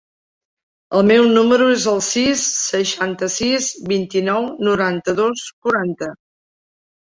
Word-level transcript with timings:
El 0.99 1.03
meu 1.11 1.27
número 1.35 1.67
es 1.73 1.85
el 1.91 2.01
sis, 2.07 2.47
seixanta-sis, 2.71 3.69
vint-i-nou, 3.93 4.51
noranta-dos, 4.71 5.47
quaranta. 5.69 6.13